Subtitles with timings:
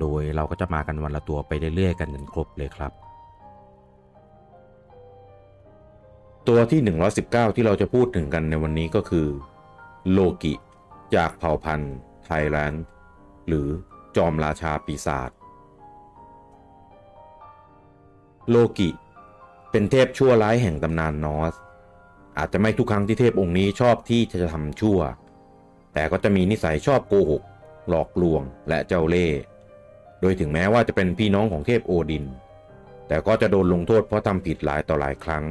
[0.00, 2.92] โดยเราก็จะมากันวันละตัวไปเรื่อยๆ กันจนครบเลยครับ
[6.48, 6.80] ตัวที่
[7.18, 9.28] 119 ที่เราจะพูดถึงกันในวันนี้ก็คือ
[10.10, 10.54] โลกิ
[11.14, 12.84] จากเผ่าพันธุ์ไทแลนด์
[13.48, 13.66] หรือ
[14.16, 15.30] จอมราชาปีศาจ
[18.50, 18.90] โลกิ
[19.70, 21.54] เป็นเทพชั่วร้ายแห่งตำนานนอส
[22.38, 24.98] อาจจะไม่ทุกครั้งที่เทพองค์นี้ชอบที่จะทำชั่ว
[25.94, 27.42] แต่ก็จะมีนิสัยชอบโกหก
[27.88, 29.40] หลอกลวงและเจ้าเล่ห์
[30.20, 32.24] โดยถึงแม้ว่าจะเป็นพี่น้องของเทพโอดิน
[33.08, 35.44] แต่ก็จะโดนลงโทษเพราะทำผิดหลายต่อหลายครั้ง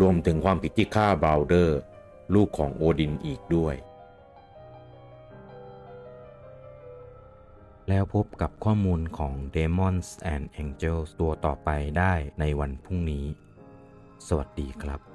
[0.00, 1.78] รวมถึงความผิดที่ฆ่าบราวเดอร์
[2.34, 3.74] ลูกของโอดินอีกด้วย
[7.88, 13.26] แล้วพบกับข้อมูลของ Demons and Angels ตัวต่อไปได้ในวันพรุ่งนี้
[14.28, 15.09] สวัสดีครับ